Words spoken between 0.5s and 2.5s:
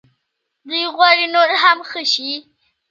دوی غواړي نور هم ښه شي.